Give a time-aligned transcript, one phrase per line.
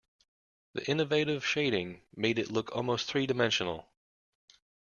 [0.73, 3.87] The innovative shading made it look almost three-dimensional.